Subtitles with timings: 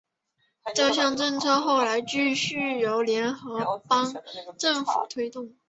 [0.73, 4.15] 这项政策后来继续由联合邦
[4.57, 5.53] 政府推动。